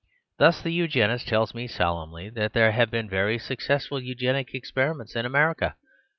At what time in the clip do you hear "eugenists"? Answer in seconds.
0.73-1.29